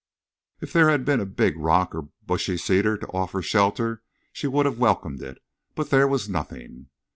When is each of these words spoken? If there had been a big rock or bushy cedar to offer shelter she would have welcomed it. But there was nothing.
If 0.61 0.73
there 0.73 0.89
had 0.89 1.05
been 1.05 1.19
a 1.19 1.27
big 1.27 1.55
rock 1.57 1.93
or 1.93 2.09
bushy 2.25 2.57
cedar 2.57 2.97
to 2.97 3.07
offer 3.09 3.43
shelter 3.43 4.01
she 4.33 4.47
would 4.47 4.65
have 4.65 4.79
welcomed 4.79 5.21
it. 5.21 5.37
But 5.75 5.91
there 5.91 6.07
was 6.07 6.27
nothing. 6.27 6.87